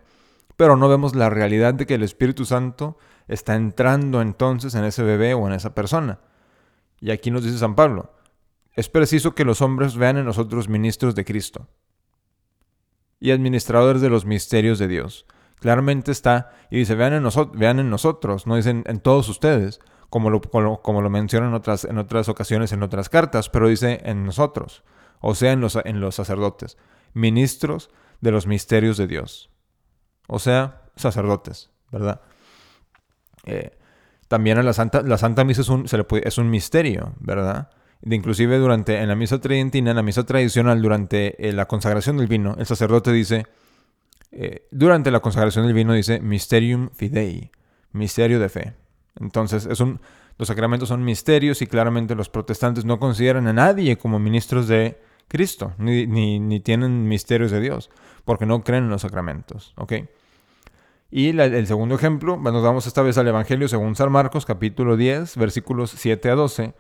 pero 0.57 0.77
no 0.77 0.89
vemos 0.89 1.15
la 1.15 1.31
realidad 1.31 1.75
de 1.75 1.87
que 1.87 1.95
el 1.95 2.03
Espíritu 2.03 2.45
Santo 2.45 2.99
está 3.29 3.55
entrando 3.55 4.23
entonces 4.23 4.75
en 4.75 4.85
ese 4.85 5.03
bebé 5.03 5.35
o 5.35 5.47
en 5.47 5.53
esa 5.53 5.75
persona. 5.75 6.21
Y 7.01 7.11
aquí 7.11 7.31
nos 7.31 7.45
dice 7.45 7.59
San 7.59 7.75
Pablo, 7.75 8.13
es 8.75 8.89
preciso 8.89 9.35
que 9.35 9.45
los 9.45 9.63
hombres 9.63 9.97
vean 9.97 10.17
en 10.17 10.25
nosotros 10.25 10.69
ministros 10.69 11.15
de 11.15 11.25
Cristo 11.25 11.67
y 13.21 13.31
administradores 13.31 14.01
de 14.01 14.11
los 14.11 14.25
misterios 14.25 14.79
de 14.79 14.89
Dios. 14.89 15.27
Claramente 15.57 16.11
está, 16.11 16.53
y 16.71 16.79
dice, 16.79 16.95
vean 16.95 17.13
en, 17.13 17.29
vean 17.53 17.81
en 17.81 17.91
nosotros, 17.91 18.47
no 18.47 18.57
dicen 18.57 18.83
en 18.87 19.01
todos 19.01 19.29
ustedes, 19.29 19.81
como 20.11 20.29
lo, 20.29 20.41
como, 20.41 21.01
lo 21.01 21.11
mencionan 21.11 21.51
en 21.51 21.55
otras, 21.55 21.85
en 21.85 21.97
otras 21.99 22.29
ocasiones, 22.29 22.73
en 22.73 22.83
otras 22.83 23.09
cartas, 23.09 23.49
pero 23.49 23.69
dice 23.69 24.01
en 24.05 24.25
nosotros, 24.25 24.83
o 25.21 25.35
sea, 25.35 25.53
en 25.53 25.61
los, 25.61 25.79
en 25.85 26.01
los 26.01 26.17
sacerdotes, 26.17 26.77
ministros 27.15 27.91
de 28.21 28.33
los 28.33 28.47
misterios 28.47 28.97
de 28.97 29.07
Dios. 29.07 29.51
O 30.27 30.39
sea, 30.39 30.83
sacerdotes, 30.97 31.71
¿verdad? 31.91 32.21
Eh, 33.47 33.79
también 34.29 34.59
a 34.59 34.63
la 34.63 34.73
Santa, 34.73 35.03
la 35.03 35.17
Santa 35.17 35.45
Misa 35.45 35.63
es 35.63 35.69
un, 35.69 35.89
se 35.89 35.97
le 35.97 36.07
es 36.25 36.39
un 36.39 36.51
misterio, 36.51 37.15
¿verdad? 37.19 37.71
inclusive 38.03 38.59
durante, 38.59 38.99
en 38.99 39.09
la 39.09 39.15
misa 39.15 39.41
tridentina, 39.41 39.91
en 39.91 39.97
la 39.97 40.03
misa 40.03 40.25
tradicional, 40.25 40.81
durante 40.81 41.49
eh, 41.49 41.53
la 41.53 41.67
consagración 41.67 42.17
del 42.17 42.29
vino, 42.29 42.57
el 42.59 42.67
sacerdote 42.67 43.13
dice, 43.13 43.47
eh, 44.33 44.67
durante 44.71 45.11
la 45.11 45.21
consagración 45.21 45.67
del 45.67 45.75
vino 45.75 45.93
dice, 45.93 46.21
Mysterium 46.21 46.91
Fidei, 46.95 47.51
misterio 47.93 48.41
de 48.41 48.49
fe. 48.49 48.73
Entonces, 49.19 49.69
los 50.39 50.49
sacramentos 50.49 50.89
son 50.89 51.05
misterios 51.05 51.63
y 51.63 51.67
claramente 51.67 52.15
los 52.15 52.29
protestantes 52.29 52.85
no 52.85 52.99
consideran 52.99 53.47
a 53.47 53.53
nadie 53.53 53.97
como 53.97 54.19
ministros 54.19 54.69
de 54.69 55.01
Cristo, 55.29 55.75
ni, 55.79 56.07
ni, 56.07 56.61
tienen 56.61 57.07
misterios 57.07 57.51
de 57.51 57.61
Dios, 57.61 57.91
porque 58.25 58.47
no 58.47 58.63
creen 58.63 58.85
en 58.85 58.91
los 58.91 59.03
sacramentos. 59.03 59.75
¿ok? 59.77 59.93
Y 61.11 61.29
el 61.39 61.67
segundo 61.67 61.95
ejemplo, 61.95 62.37
nos 62.37 62.63
vamos 62.63 62.87
esta 62.87 63.03
vez 63.03 63.19
al 63.19 63.29
Evangelio 63.29 63.69
según 63.69 63.97
San 63.97 64.13
Marcos, 64.13 64.47
capítulo 64.47 64.97
10, 64.97 65.37
versículos 65.37 65.91
7 65.97 66.31
a 66.31 66.35
12 66.35 66.75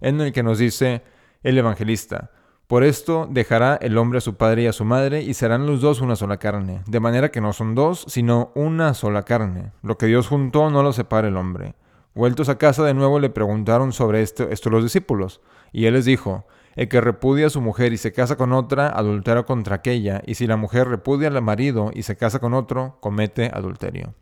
en 0.00 0.20
el 0.20 0.32
que 0.32 0.42
nos 0.42 0.58
dice 0.58 1.02
el 1.42 1.58
evangelista, 1.58 2.30
por 2.66 2.82
esto 2.82 3.28
dejará 3.30 3.76
el 3.80 3.96
hombre 3.96 4.18
a 4.18 4.20
su 4.20 4.34
padre 4.34 4.62
y 4.62 4.66
a 4.66 4.72
su 4.72 4.84
madre, 4.84 5.22
y 5.22 5.34
serán 5.34 5.66
los 5.66 5.80
dos 5.80 6.00
una 6.00 6.16
sola 6.16 6.38
carne, 6.38 6.82
de 6.86 7.00
manera 7.00 7.30
que 7.30 7.40
no 7.40 7.52
son 7.52 7.74
dos, 7.76 8.04
sino 8.08 8.50
una 8.54 8.92
sola 8.94 9.22
carne. 9.22 9.72
Lo 9.82 9.98
que 9.98 10.06
Dios 10.06 10.26
juntó 10.26 10.68
no 10.70 10.82
lo 10.82 10.92
separa 10.92 11.28
el 11.28 11.36
hombre. 11.36 11.76
Vueltos 12.14 12.48
a 12.48 12.58
casa 12.58 12.82
de 12.82 12.94
nuevo 12.94 13.20
le 13.20 13.30
preguntaron 13.30 13.92
sobre 13.92 14.22
esto, 14.22 14.48
esto 14.50 14.70
los 14.70 14.82
discípulos, 14.82 15.40
y 15.70 15.84
él 15.84 15.94
les 15.94 16.06
dijo, 16.06 16.46
el 16.74 16.88
que 16.88 17.00
repudia 17.00 17.46
a 17.46 17.50
su 17.50 17.60
mujer 17.60 17.92
y 17.92 17.98
se 17.98 18.12
casa 18.12 18.36
con 18.36 18.52
otra, 18.52 18.88
adultera 18.88 19.44
contra 19.44 19.76
aquella, 19.76 20.22
y 20.26 20.34
si 20.34 20.46
la 20.46 20.56
mujer 20.56 20.88
repudia 20.88 21.28
al 21.28 21.42
marido 21.42 21.90
y 21.94 22.02
se 22.02 22.16
casa 22.16 22.40
con 22.40 22.52
otro, 22.52 22.98
comete 23.00 23.50
adulterio. 23.52 24.14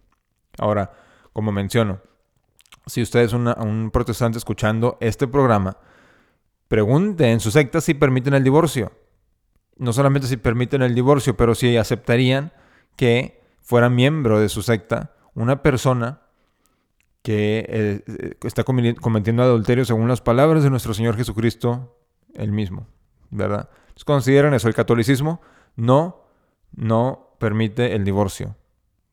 Ahora, 0.59 0.93
como 1.33 1.51
menciono, 1.51 2.01
si 2.87 3.01
usted 3.01 3.21
es 3.21 3.33
un 3.33 3.91
protestante 3.91 4.37
escuchando 4.37 4.99
este 5.01 5.27
programa, 5.27 5.79
pregunte 6.69 7.31
en 7.31 7.41
su 7.41 7.51
secta 7.51 7.81
si 7.81 7.95
permiten 7.95 8.35
el 8.35 8.45
divorcio. 8.45 8.93
No 9.77 9.93
solamente 9.93 10.29
si 10.29 10.37
permiten 10.37 10.83
el 10.83 10.95
divorcio, 10.95 11.37
pero 11.37 11.55
si 11.55 11.77
aceptarían 11.77 12.53
que 12.97 13.43
fuera 13.61 13.89
miembro 13.91 14.39
de 14.39 14.49
su 14.49 14.63
secta 14.63 15.15
una 15.35 15.63
persona 15.63 16.21
que 17.23 17.65
eh, 17.69 18.35
está 18.43 18.65
cometiendo 18.65 19.43
adulterio 19.43 19.85
según 19.85 20.09
las 20.09 20.21
palabras 20.21 20.63
de 20.63 20.71
nuestro 20.71 20.95
Señor 20.95 21.17
Jesucristo, 21.17 21.97
el 22.35 22.53
mismo, 22.53 22.87
¿verdad? 23.31 23.71
¿Consideran 24.05 24.55
eso 24.55 24.69
el 24.69 24.75
catolicismo? 24.75 25.41
No, 25.75 26.25
no 26.73 27.37
permite 27.39 27.95
el 27.95 28.05
divorcio. 28.05 28.57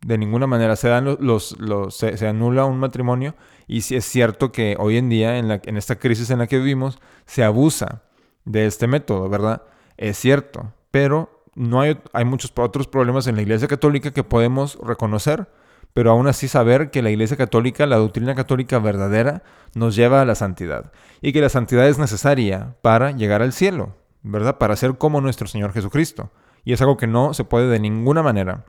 De 0.01 0.17
ninguna 0.17 0.48
manera 0.48 0.75
se, 0.75 0.88
dan 0.88 1.17
los, 1.20 1.55
se, 1.89 2.27
anula 2.27 2.65
un 2.65 2.79
matrimonio 2.79 3.36
y 3.67 3.81
si 3.81 3.96
es 3.96 4.05
cierto 4.05 4.51
que 4.51 4.75
hoy 4.79 4.98
en 4.98 5.10
día, 5.10 5.38
en, 5.38 5.48
la, 5.48 5.62
en 5.63 5.77
esta 5.77 5.98
crisis 5.98 6.29
en 6.31 6.39
la 6.39 6.48
que 6.48 6.58
vivimos, 6.58 7.00
se 7.25 7.43
abusa 7.43 8.01
de 8.46 8.65
este 8.65 8.88
método, 8.88 9.29
¿verdad? 9.29 9.62
Es 9.98 10.17
cierto, 10.17 10.74
pero 10.89 11.46
no 11.53 11.81
hay, 11.81 12.00
hay 12.13 12.25
muchos 12.25 12.51
otros 12.55 12.88
problemas 12.88 13.27
en 13.27 13.36
la 13.36 13.43
Iglesia 13.43 13.67
Católica 13.67 14.12
que 14.12 14.24
podemos 14.24 14.79
reconocer 14.81 15.48
pero 15.93 16.12
aún 16.12 16.27
así 16.27 16.48
saber 16.48 16.89
que 16.89 17.01
la 17.01 17.10
Iglesia 17.10 17.38
Católica, 17.38 17.86
la 17.86 17.98
doctrina 17.98 18.36
católica 18.36 18.79
verdadera, 18.79 19.43
nos 19.75 19.96
lleva 19.96 20.22
a 20.22 20.25
la 20.25 20.36
santidad 20.36 20.91
y 21.22 21.34
que 21.34 21.41
la 21.41 21.50
santidad 21.50 21.88
es 21.88 22.00
necesaria 22.00 22.75
para 22.81 23.12
llegar 23.12 23.41
al 23.41 23.53
cielo, 23.53 23.96
¿verdad? 24.24 24.58
Para 24.58 24.75
ser 24.75 24.98
como 24.98 25.22
nuestro 25.22 25.48
Señor 25.48 25.74
Jesucristo. 25.74 26.31
Y 26.63 26.74
es 26.74 26.81
algo 26.81 26.98
que 26.98 27.08
no 27.08 27.34
se 27.34 27.43
puede 27.43 27.67
de 27.67 27.79
ninguna 27.79 28.24
manera 28.24 28.65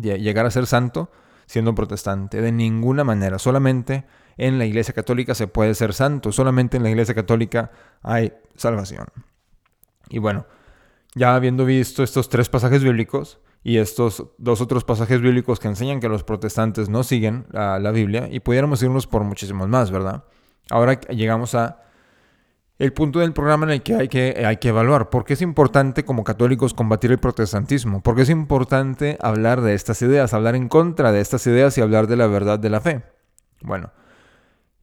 llegar 0.00 0.46
a 0.46 0.50
ser 0.50 0.66
santo 0.66 1.10
siendo 1.46 1.74
protestante, 1.74 2.40
de 2.40 2.52
ninguna 2.52 3.04
manera, 3.04 3.38
solamente 3.38 4.04
en 4.38 4.58
la 4.58 4.64
Iglesia 4.64 4.94
Católica 4.94 5.34
se 5.34 5.48
puede 5.48 5.74
ser 5.74 5.92
santo, 5.92 6.32
solamente 6.32 6.76
en 6.76 6.82
la 6.82 6.90
Iglesia 6.90 7.14
Católica 7.14 7.70
hay 8.02 8.32
salvación. 8.56 9.06
Y 10.08 10.18
bueno, 10.18 10.46
ya 11.14 11.34
habiendo 11.34 11.64
visto 11.64 12.02
estos 12.02 12.28
tres 12.28 12.48
pasajes 12.48 12.82
bíblicos, 12.82 13.38
y 13.64 13.78
estos 13.78 14.26
dos 14.38 14.60
otros 14.60 14.84
pasajes 14.84 15.20
bíblicos 15.20 15.60
que 15.60 15.68
enseñan 15.68 16.00
que 16.00 16.08
los 16.08 16.24
protestantes 16.24 16.88
no 16.88 17.04
siguen 17.04 17.46
la, 17.50 17.78
la 17.78 17.92
Biblia 17.92 18.28
y 18.30 18.40
pudiéramos 18.40 18.82
irnos 18.82 19.06
por 19.06 19.22
muchísimos 19.22 19.68
más, 19.68 19.90
¿verdad? 19.90 20.24
Ahora 20.68 21.00
llegamos 21.00 21.54
a 21.54 21.82
el 22.82 22.92
punto 22.92 23.20
del 23.20 23.32
programa 23.32 23.64
en 23.66 23.70
el 23.70 23.82
que 23.84 23.94
hay, 23.94 24.08
que 24.08 24.42
hay 24.44 24.56
que 24.56 24.70
evaluar 24.70 25.08
por 25.08 25.24
qué 25.24 25.34
es 25.34 25.40
importante 25.40 26.04
como 26.04 26.24
católicos 26.24 26.74
combatir 26.74 27.12
el 27.12 27.18
protestantismo, 27.18 28.02
por 28.02 28.16
qué 28.16 28.22
es 28.22 28.28
importante 28.28 29.16
hablar 29.20 29.60
de 29.60 29.74
estas 29.74 30.02
ideas, 30.02 30.34
hablar 30.34 30.56
en 30.56 30.68
contra 30.68 31.12
de 31.12 31.20
estas 31.20 31.46
ideas 31.46 31.78
y 31.78 31.80
hablar 31.80 32.08
de 32.08 32.16
la 32.16 32.26
verdad 32.26 32.58
de 32.58 32.70
la 32.70 32.80
fe. 32.80 33.04
Bueno, 33.60 33.92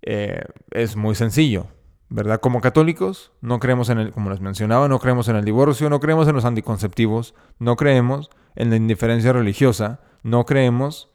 eh, 0.01 0.43
es 0.71 0.95
muy 0.95 1.13
sencillo. 1.13 1.67
¿verdad? 2.07 2.39
Como 2.39 2.61
católicos, 2.61 3.33
no 3.41 3.59
creemos 3.59 3.89
en 3.89 3.99
el, 3.99 4.11
como 4.13 4.29
les 4.29 4.39
mencionaba, 4.39 4.87
no 4.87 4.99
creemos 4.99 5.27
en 5.27 5.35
el 5.35 5.43
divorcio, 5.43 5.89
no 5.89 5.99
creemos 5.99 6.25
en 6.29 6.35
los 6.35 6.45
anticonceptivos, 6.45 7.35
no 7.59 7.75
creemos 7.75 8.29
en 8.55 8.69
la 8.69 8.77
indiferencia 8.77 9.33
religiosa, 9.33 9.99
no 10.23 10.45
creemos, 10.45 11.11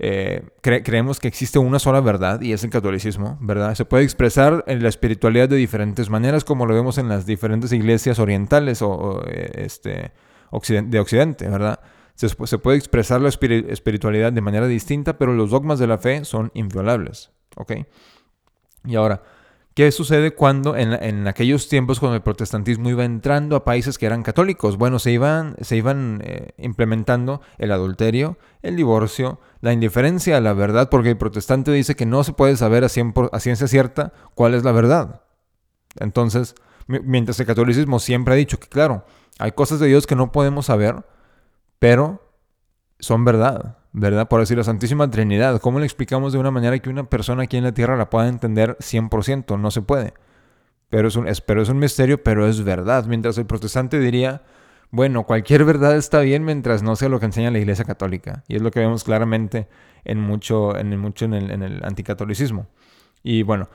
eh, 0.00 0.44
creemos 0.62 1.18
que 1.18 1.26
existe 1.26 1.58
una 1.58 1.78
sola 1.78 2.00
verdad 2.00 2.40
y 2.40 2.52
es 2.52 2.62
el 2.62 2.70
catolicismo, 2.70 3.36
¿verdad? 3.40 3.74
Se 3.74 3.84
puede 3.84 4.04
expresar 4.04 4.64
en 4.68 4.82
la 4.82 4.88
espiritualidad 4.88 5.48
de 5.48 5.56
diferentes 5.56 6.08
maneras, 6.08 6.44
como 6.44 6.66
lo 6.66 6.74
vemos 6.74 6.98
en 6.98 7.08
las 7.08 7.26
diferentes 7.26 7.72
iglesias 7.72 8.18
orientales 8.18 8.80
o, 8.82 9.24
eh, 9.26 9.50
este, 9.56 10.12
de 10.52 11.00
Occidente, 11.00 11.48
¿verdad? 11.48 11.80
Se, 12.14 12.28
puede 12.58 12.78
expresar 12.78 13.20
la 13.20 13.28
espiritualidad 13.28 14.32
de 14.32 14.40
manera 14.40 14.66
distinta, 14.66 15.18
pero 15.18 15.34
los 15.34 15.50
dogmas 15.50 15.78
de 15.78 15.86
la 15.86 15.98
fe 15.98 16.24
son 16.24 16.50
inviolables, 16.54 17.30
¿ok? 17.56 17.72
Y 18.84 18.96
ahora, 18.96 19.22
¿Qué 19.78 19.92
sucede 19.92 20.32
cuando 20.32 20.74
en, 20.74 21.28
aquellos 21.28 21.68
tiempos 21.68 22.00
cuando 22.00 22.16
el 22.16 22.22
protestantismo 22.22 22.90
iba 22.90 23.04
entrando 23.04 23.54
a 23.54 23.62
países 23.62 23.96
que 23.96 24.06
eran 24.06 24.24
católicos? 24.24 24.76
Bueno, 24.76 24.98
se 24.98 25.12
iban, 25.12 25.54
se 25.60 25.76
iban 25.76 26.20
eh, 26.24 26.48
implementando 26.58 27.42
el 27.58 27.70
adulterio, 27.70 28.38
el 28.62 28.74
divorcio, 28.74 29.38
la 29.60 29.72
indiferencia 29.72 30.36
a 30.36 30.40
la 30.40 30.52
verdad, 30.52 30.90
porque 30.90 31.10
el 31.10 31.16
protestante 31.16 31.70
dice 31.70 31.94
que 31.94 32.06
no 32.06 32.24
se 32.24 32.32
puede 32.32 32.56
saber 32.56 32.82
a, 32.82 32.88
a 32.88 33.38
ciencia 33.38 33.68
cierta 33.68 34.12
cuál 34.34 34.54
es 34.54 34.64
la 34.64 34.72
verdad. 34.72 35.22
Entonces, 36.00 36.56
mientras 36.88 37.38
el 37.38 37.46
catolicismo 37.46 38.00
siempre 38.00 38.34
ha 38.34 38.36
dicho 38.36 38.58
que, 38.58 38.66
claro, 38.66 39.04
hay 39.38 39.52
cosas 39.52 39.78
de 39.78 39.86
Dios 39.86 40.08
que 40.08 40.16
no 40.16 40.32
podemos 40.32 40.66
saber, 40.66 41.06
pero 41.78 42.20
son 42.98 43.24
verdad. 43.24 43.77
¿Verdad? 43.92 44.28
Por 44.28 44.40
decir 44.40 44.56
la 44.56 44.64
Santísima 44.64 45.10
Trinidad. 45.10 45.60
¿Cómo 45.60 45.78
le 45.78 45.86
explicamos 45.86 46.32
de 46.32 46.38
una 46.38 46.50
manera 46.50 46.78
que 46.78 46.90
una 46.90 47.08
persona 47.08 47.44
aquí 47.44 47.56
en 47.56 47.64
la 47.64 47.72
tierra 47.72 47.96
la 47.96 48.10
pueda 48.10 48.28
entender 48.28 48.76
100%? 48.80 49.58
No 49.58 49.70
se 49.70 49.82
puede. 49.82 50.14
Pero 50.88 51.08
es, 51.08 51.16
un, 51.16 51.28
es, 51.28 51.42
es 51.46 51.68
un 51.68 51.78
misterio, 51.78 52.22
pero 52.22 52.46
es 52.46 52.64
verdad. 52.64 53.06
Mientras 53.06 53.36
el 53.38 53.46
protestante 53.46 53.98
diría, 53.98 54.42
bueno, 54.90 55.24
cualquier 55.24 55.64
verdad 55.64 55.96
está 55.96 56.20
bien 56.20 56.44
mientras 56.44 56.82
no 56.82 56.96
sea 56.96 57.08
lo 57.08 57.20
que 57.20 57.26
enseña 57.26 57.50
la 57.50 57.58
Iglesia 57.58 57.84
Católica. 57.84 58.44
Y 58.48 58.56
es 58.56 58.62
lo 58.62 58.70
que 58.70 58.80
vemos 58.80 59.04
claramente 59.04 59.68
en 60.04 60.20
mucho 60.20 60.76
en 60.76 60.92
el, 60.92 60.98
mucho 60.98 61.26
en 61.26 61.34
el, 61.34 61.50
en 61.50 61.62
el 61.62 61.84
anticatolicismo. 61.84 62.66
Y 63.22 63.42
bueno, 63.42 63.68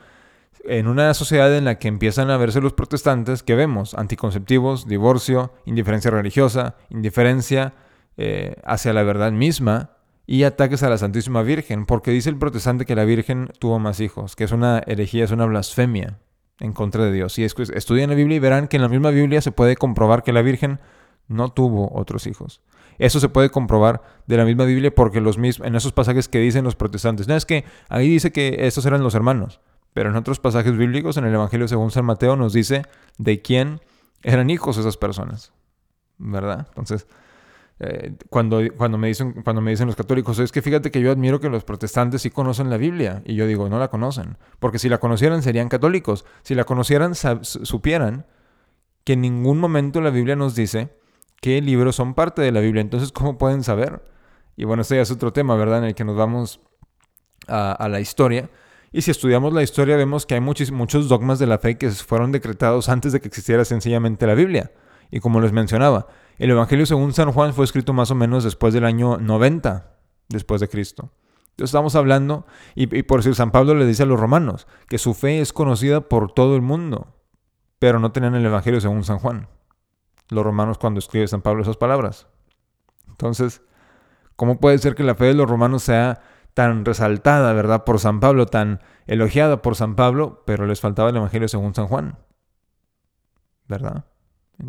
en 0.64 0.88
una 0.88 1.12
sociedad 1.14 1.54
en 1.56 1.64
la 1.64 1.78
que 1.78 1.88
empiezan 1.88 2.30
a 2.30 2.36
verse 2.36 2.60
los 2.60 2.72
protestantes, 2.72 3.42
¿qué 3.42 3.54
vemos? 3.54 3.94
Anticonceptivos, 3.94 4.88
divorcio, 4.88 5.52
indiferencia 5.66 6.10
religiosa, 6.10 6.76
indiferencia 6.88 7.74
eh, 8.16 8.56
hacia 8.64 8.92
la 8.92 9.02
verdad 9.02 9.32
misma, 9.32 9.93
y 10.26 10.44
ataques 10.44 10.82
a 10.82 10.88
la 10.88 10.98
Santísima 10.98 11.42
Virgen, 11.42 11.86
porque 11.86 12.10
dice 12.10 12.30
el 12.30 12.38
protestante 12.38 12.86
que 12.86 12.94
la 12.94 13.04
Virgen 13.04 13.50
tuvo 13.58 13.78
más 13.78 14.00
hijos, 14.00 14.36
que 14.36 14.44
es 14.44 14.52
una 14.52 14.82
herejía, 14.86 15.24
es 15.24 15.30
una 15.30 15.44
blasfemia 15.44 16.18
en 16.60 16.72
contra 16.72 17.04
de 17.04 17.12
Dios. 17.12 17.38
Y 17.38 17.44
estudian 17.44 18.10
la 18.10 18.16
Biblia 18.16 18.36
y 18.36 18.40
verán 18.40 18.68
que 18.68 18.76
en 18.76 18.82
la 18.82 18.88
misma 18.88 19.10
Biblia 19.10 19.40
se 19.40 19.52
puede 19.52 19.76
comprobar 19.76 20.22
que 20.22 20.32
la 20.32 20.42
Virgen 20.42 20.80
no 21.28 21.50
tuvo 21.50 21.90
otros 21.94 22.26
hijos. 22.26 22.62
Eso 22.98 23.20
se 23.20 23.28
puede 23.28 23.50
comprobar 23.50 24.02
de 24.26 24.36
la 24.36 24.44
misma 24.44 24.64
Biblia 24.64 24.94
porque 24.94 25.20
los 25.20 25.36
mismos, 25.36 25.66
en 25.66 25.74
esos 25.74 25.92
pasajes 25.92 26.28
que 26.28 26.38
dicen 26.38 26.64
los 26.64 26.76
protestantes, 26.76 27.26
no 27.28 27.34
es 27.34 27.44
que 27.44 27.64
ahí 27.88 28.08
dice 28.08 28.30
que 28.30 28.56
estos 28.60 28.86
eran 28.86 29.02
los 29.02 29.14
hermanos, 29.14 29.60
pero 29.92 30.10
en 30.10 30.16
otros 30.16 30.38
pasajes 30.38 30.76
bíblicos, 30.76 31.16
en 31.16 31.24
el 31.24 31.34
Evangelio 31.34 31.66
según 31.66 31.90
San 31.90 32.04
Mateo, 32.04 32.36
nos 32.36 32.52
dice 32.52 32.84
de 33.18 33.42
quién 33.42 33.80
eran 34.22 34.48
hijos 34.48 34.78
esas 34.78 34.96
personas, 34.96 35.52
¿verdad? 36.18 36.66
Entonces, 36.68 37.06
eh, 37.80 38.14
cuando, 38.30 38.60
cuando, 38.76 38.98
me 38.98 39.08
dicen, 39.08 39.42
cuando 39.42 39.60
me 39.60 39.70
dicen 39.70 39.86
los 39.86 39.96
católicos, 39.96 40.38
es 40.38 40.52
que 40.52 40.62
fíjate 40.62 40.90
que 40.90 41.00
yo 41.00 41.10
admiro 41.10 41.40
que 41.40 41.48
los 41.48 41.64
protestantes 41.64 42.22
sí 42.22 42.30
conocen 42.30 42.70
la 42.70 42.76
Biblia. 42.76 43.22
Y 43.24 43.34
yo 43.34 43.46
digo, 43.46 43.68
no 43.68 43.78
la 43.78 43.88
conocen. 43.88 44.36
Porque 44.60 44.78
si 44.78 44.88
la 44.88 44.98
conocieran 44.98 45.42
serían 45.42 45.68
católicos. 45.68 46.24
Si 46.42 46.54
la 46.54 46.64
conocieran, 46.64 47.14
supieran 47.14 48.26
que 49.04 49.14
en 49.14 49.20
ningún 49.20 49.58
momento 49.58 50.00
la 50.00 50.10
Biblia 50.10 50.36
nos 50.36 50.54
dice 50.54 50.88
qué 51.40 51.60
libros 51.60 51.96
son 51.96 52.14
parte 52.14 52.42
de 52.42 52.52
la 52.52 52.60
Biblia. 52.60 52.80
Entonces, 52.80 53.12
¿cómo 53.12 53.38
pueden 53.38 53.62
saber? 53.62 54.02
Y 54.56 54.64
bueno, 54.64 54.82
este 54.82 54.96
ya 54.96 55.02
es 55.02 55.10
otro 55.10 55.32
tema, 55.32 55.56
¿verdad? 55.56 55.78
En 55.78 55.84
el 55.84 55.94
que 55.94 56.04
nos 56.04 56.16
vamos 56.16 56.60
a, 57.48 57.88
la 57.88 58.00
historia. 58.00 58.48
Y 58.92 59.02
si 59.02 59.10
estudiamos 59.10 59.52
la 59.52 59.62
historia, 59.62 59.96
vemos 59.96 60.24
que 60.24 60.34
hay 60.34 60.40
muchos, 60.40 60.70
muchos 60.70 61.08
dogmas 61.08 61.38
de 61.38 61.46
la 61.46 61.58
fe 61.58 61.76
que 61.76 61.90
fueron 61.90 62.30
decretados 62.30 62.88
antes 62.88 63.12
de 63.12 63.20
que 63.20 63.28
existiera 63.28 63.64
sencillamente 63.64 64.26
la 64.26 64.34
Biblia. 64.34 64.70
Y 65.10 65.20
como 65.20 65.40
les 65.40 65.52
mencionaba, 65.52 66.06
el 66.38 66.50
Evangelio 66.50 66.86
según 66.86 67.12
San 67.12 67.32
Juan 67.32 67.54
fue 67.54 67.64
escrito 67.64 67.92
más 67.92 68.10
o 68.10 68.14
menos 68.14 68.44
después 68.44 68.74
del 68.74 68.84
año 68.84 69.18
90 69.18 69.94
después 70.28 70.60
de 70.60 70.68
Cristo. 70.68 71.10
Entonces 71.54 71.70
estamos 71.70 71.94
hablando, 71.94 72.46
y, 72.74 72.86
por 73.04 73.20
decir, 73.20 73.36
San 73.36 73.52
Pablo 73.52 73.74
le 73.74 73.86
dice 73.86 74.02
a 74.02 74.06
los 74.06 74.18
romanos 74.18 74.66
que 74.88 74.98
su 74.98 75.14
fe 75.14 75.40
es 75.40 75.52
conocida 75.52 76.00
por 76.00 76.32
todo 76.32 76.56
el 76.56 76.62
mundo, 76.62 77.14
pero 77.78 78.00
no 78.00 78.10
tenían 78.10 78.34
el 78.34 78.44
Evangelio 78.44 78.80
según 78.80 79.04
San 79.04 79.20
Juan. 79.20 79.46
Los 80.30 80.42
romanos 80.42 80.78
cuando 80.78 80.98
escribe 80.98 81.28
San 81.28 81.42
Pablo 81.42 81.62
esas 81.62 81.76
palabras. 81.76 82.26
Entonces, 83.08 83.62
¿cómo 84.34 84.58
puede 84.58 84.78
ser 84.78 84.96
que 84.96 85.04
la 85.04 85.14
fe 85.14 85.26
de 85.26 85.34
los 85.34 85.48
romanos 85.48 85.84
sea 85.84 86.22
tan 86.54 86.84
resaltada, 86.84 87.52
verdad, 87.52 87.84
por 87.84 88.00
San 88.00 88.18
Pablo, 88.18 88.46
tan 88.46 88.80
elogiada 89.06 89.62
por 89.62 89.76
San 89.76 89.94
Pablo, 89.94 90.42
pero 90.46 90.66
les 90.66 90.80
faltaba 90.80 91.10
el 91.10 91.16
Evangelio 91.16 91.46
según 91.46 91.72
San 91.74 91.86
Juan? 91.86 92.18
¿Verdad? 93.68 94.06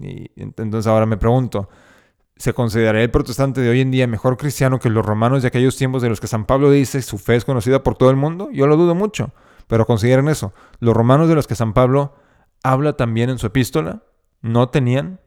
Y 0.01 0.31
entonces 0.35 0.87
ahora 0.87 1.05
me 1.05 1.17
pregunto, 1.17 1.69
¿se 2.37 2.53
consideraría 2.53 3.03
el 3.03 3.11
protestante 3.11 3.61
de 3.61 3.69
hoy 3.69 3.81
en 3.81 3.91
día 3.91 4.07
mejor 4.07 4.37
cristiano 4.37 4.79
que 4.79 4.89
los 4.89 5.05
romanos 5.05 5.41
de 5.41 5.47
aquellos 5.47 5.77
tiempos 5.77 6.01
de 6.01 6.09
los 6.09 6.19
que 6.19 6.27
San 6.27 6.45
Pablo 6.45 6.71
dice 6.71 7.01
su 7.01 7.17
fe 7.17 7.35
es 7.35 7.45
conocida 7.45 7.83
por 7.83 7.97
todo 7.97 8.09
el 8.09 8.15
mundo? 8.15 8.49
Yo 8.51 8.67
lo 8.67 8.77
dudo 8.77 8.95
mucho, 8.95 9.31
pero 9.67 9.85
consideren 9.85 10.27
eso. 10.27 10.53
Los 10.79 10.95
romanos 10.95 11.29
de 11.29 11.35
los 11.35 11.47
que 11.47 11.55
San 11.55 11.73
Pablo 11.73 12.15
habla 12.63 12.93
también 12.93 13.29
en 13.29 13.37
su 13.37 13.47
epístola 13.47 14.03
no 14.41 14.69
tenían 14.69 15.19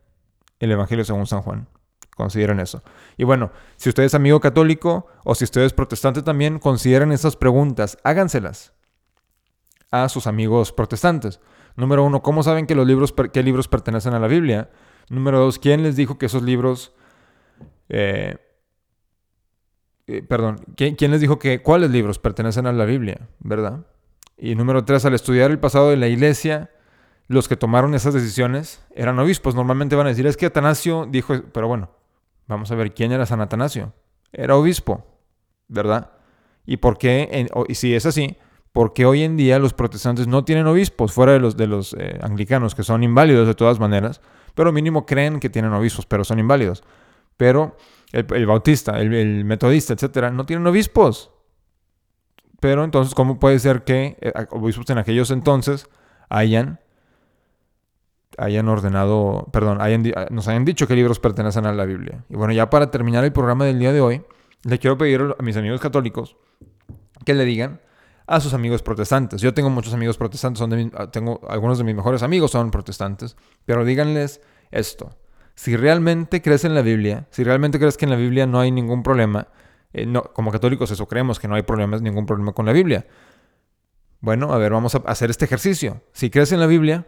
el 0.60 0.72
Evangelio 0.72 1.04
según 1.04 1.26
San 1.26 1.42
Juan. 1.42 1.68
Consideren 2.16 2.58
eso. 2.58 2.82
Y 3.16 3.22
bueno, 3.22 3.52
si 3.76 3.88
usted 3.88 4.02
es 4.02 4.14
amigo 4.14 4.40
católico 4.40 5.06
o 5.24 5.36
si 5.36 5.44
usted 5.44 5.60
es 5.60 5.72
protestante 5.72 6.22
también, 6.22 6.58
consideren 6.58 7.12
esas 7.12 7.36
preguntas, 7.36 7.96
háganselas 8.02 8.72
a 9.92 10.08
sus 10.08 10.26
amigos 10.26 10.72
protestantes. 10.72 11.40
Número 11.78 12.04
uno, 12.04 12.23
¿cómo 12.23 12.42
saben 12.42 12.66
que 12.66 12.75
los 12.75 12.88
libros, 12.88 13.14
qué 13.32 13.40
libros 13.44 13.68
pertenecen 13.68 14.12
a 14.12 14.18
la 14.18 14.26
Biblia? 14.26 14.68
Número 15.11 15.38
dos, 15.38 15.61
¿quién 15.61 15.85
les 15.85 15.94
dijo 15.94 16.18
que 16.18 16.26
esos 16.26 16.42
libros... 16.42 16.92
Eh, 17.88 18.37
eh, 20.08 20.23
perdón, 20.25 20.58
¿quién, 20.75 20.97
les 21.12 21.20
dijo 21.20 21.38
que 21.38 21.62
cuáles 21.62 21.90
libros 21.92 22.18
pertenecen 22.18 22.66
a 22.66 22.73
la 22.73 22.85
Biblia? 22.85 23.28
¿Verdad? 23.38 23.87
Y 24.37 24.56
número 24.56 24.85
tres, 24.85 25.04
al 25.04 25.14
estudiar 25.14 25.52
el 25.52 25.61
pasado 25.61 25.90
de 25.90 25.97
la 25.97 26.08
iglesia, 26.08 26.73
los 27.28 27.47
que 27.47 27.56
tomaron 27.56 27.94
esas 27.94 28.12
decisiones 28.12 28.85
eran 28.92 29.16
obispos. 29.20 29.54
Normalmente 29.54 29.94
van 29.94 30.06
a 30.06 30.11
decir, 30.11 30.26
es 30.26 30.37
que 30.37 30.47
Atanasio 30.47 31.06
dijo, 31.08 31.42
pero 31.52 31.68
bueno, 31.68 31.92
vamos 32.49 32.73
a 32.73 32.75
ver 32.75 32.92
quién 32.92 33.12
era 33.12 33.25
San 33.25 33.40
Atanasio. 33.40 33.92
Era 34.32 34.56
obispo, 34.56 35.06
¿verdad? 35.68 36.11
¿Y 36.66 36.78
por 36.78 36.99
qué, 36.99 37.47
y 37.68 37.75
si 37.76 37.94
es 37.94 38.04
así, 38.04 38.37
porque 38.78 39.04
hoy 39.04 39.25
en 39.25 39.37
día 39.37 39.58
los 39.58 39.75
protestantes 39.75 40.28
no 40.28 40.44
tienen 40.44 40.68
obispos, 40.68 41.12
fuera 41.12 41.32
de 41.32 41.40
los, 41.40 41.56
de 41.56 41.66
los 41.66 41.97
eh, 41.99 42.16
anglicanos, 42.23 42.76
que 42.76 42.85
son 42.85 43.02
inválidos 43.02 43.49
de 43.49 43.54
todas 43.56 43.80
maneras, 43.80 44.20
pero 44.54 44.70
mínimo 44.70 45.04
creen 45.04 45.40
que 45.40 45.50
tienen 45.50 45.73
obispos, 45.73 46.06
pero 46.06 46.23
son 46.23 46.38
inválidos. 46.38 46.85
Pero 47.37 47.76
el, 48.12 48.47
bautista, 48.47 49.00
el, 49.00 49.44
metodista, 49.44 49.94
etcétera, 49.94 50.30
no 50.30 50.47
tienen 50.47 50.64
obispos. 50.64 51.32
Pero 52.61 52.85
entonces, 52.85 53.16
¿cómo 53.16 53.40
puede 53.40 53.58
ser 53.58 53.82
que 53.82 54.16
eh, 54.20 54.32
obispos 54.50 54.88
en 54.90 54.99
aquellos 54.99 55.32
entonces 55.32 55.88
hayan, 56.28 56.78
hayan 58.37 58.68
ordenado, 58.68 59.49
perdón, 59.52 59.80
nos 60.30 60.47
hayan 60.47 60.64
dicho 60.64 60.87
qué 60.87 60.94
libros 60.94 61.18
pertenecen 61.18 61.66
a 61.66 61.73
la 61.73 61.85
Biblia? 61.85 62.25
Y 62.28 62.37
bueno, 62.37 62.52
ya 62.52 62.70
para 62.70 62.92
terminar 62.92 63.25
el 63.25 63.32
programa 63.32 63.64
del 63.64 63.80
día 63.80 63.92
de 63.92 64.00
hoy, 64.00 64.23
le 64.62 64.78
quiero 64.78 64.97
pedir 64.97 65.35
a 65.37 65.42
mis 65.42 65.56
amigos 65.56 65.80
católicos 65.80 66.37
que 67.25 67.35
le 67.35 67.44
digan 67.44 67.80
a 68.28 68.40
sus 68.40 68.52
amigos 68.52 68.82
protestantes. 68.82 69.40
Yo 69.40 69.54
tengo 69.54 69.70
muchos 69.70 69.94
amigos 69.94 70.18
protestantes, 70.18 70.58
son 70.58 70.92
ah, 70.94 71.11
tengo 71.11 71.40
algunos 71.49 71.78
de 71.78 71.85
mis 71.85 71.94
mejores 71.94 72.23
amigos 72.23 72.50
son 72.50 72.70
protestantes, 72.70 73.37
pero 73.64 73.85
díganles 73.85 74.42
esto. 74.70 75.16
Si 75.54 75.76
realmente 75.76 76.42
crees 76.42 76.64
en 76.64 76.75
la 76.75 76.82
Biblia, 76.82 77.26
si 77.30 77.42
realmente 77.42 77.78
crees 77.78 77.97
que 77.97 78.04
en 78.04 78.11
la 78.11 78.16
Biblia 78.16 78.47
no 78.47 78.61
hay 78.61 78.70
ningún 78.70 79.02
problema, 79.02 79.49
eh, 79.92 80.04
no, 80.06 80.23
como 80.23 80.52
católicos 80.52 80.90
eso 80.90 81.08
creemos, 81.08 81.40
que 81.40 81.49
no 81.49 81.54
hay 81.54 81.62
problemas, 81.62 82.02
ningún 82.02 82.26
problema 82.26 82.52
con 82.52 82.66
la 82.66 82.73
Biblia. 82.73 83.06
Bueno, 84.20 84.52
a 84.52 84.58
ver, 84.58 84.73
vamos 84.73 84.94
a 84.94 84.99
hacer 85.06 85.30
este 85.30 85.47
ejercicio. 85.47 86.02
Si 86.12 86.28
crees 86.28 86.52
en 86.52 86.61
la 86.61 86.66
Biblia, 86.66 87.06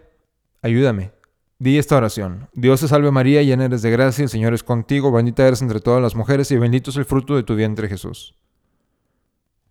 ayúdame. 0.62 1.12
Di 1.59 1.77
esta 1.77 1.97
oración. 1.97 2.49
Dios 2.55 2.81
te 2.81 2.89
salve 2.89 3.11
María, 3.11 3.43
llena 3.43 3.67
eres 3.67 3.83
de 3.83 3.91
gracia, 3.91 4.23
el 4.23 4.31
Señor 4.31 4.55
es 4.55 4.65
contigo, 4.65 5.12
bendita 5.12 5.47
eres 5.47 5.61
entre 5.61 5.81
todas 5.81 6.00
las 6.00 6.15
mujeres 6.15 6.50
y 6.50 6.57
bendito 6.57 6.91
es 6.91 6.97
el 6.97 7.05
fruto 7.05 7.37
de 7.37 7.43
tu 7.43 7.55
vientre 7.55 7.89
Jesús 7.89 8.35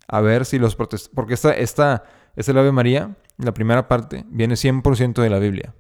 a 0.10 0.22
ver 0.22 0.46
si 0.46 0.60
los 0.60 0.75
protestantes... 0.75 1.16
Porque 1.16 1.36
esta, 1.36 1.54
esta, 1.54 2.04
el 2.36 2.58
Ave 2.58 2.72
María, 2.72 3.16
la 3.38 3.54
primera 3.54 3.88
parte, 3.88 4.25
viene 4.30 4.56
100% 4.56 5.22
de 5.22 5.30
la 5.30 5.39
Biblia. 5.39 5.75